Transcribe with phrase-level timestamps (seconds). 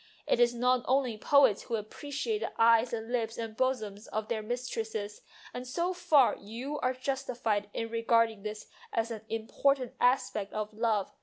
[0.25, 4.41] It is not only poets who appreciate the eyes and lips and bosoms of their
[4.41, 5.21] mistresses,
[5.53, 11.11] and so far you are justified in regarding this as an important aspect of love.